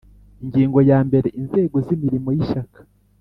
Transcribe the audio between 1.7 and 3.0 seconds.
z imirimo y Ishyaka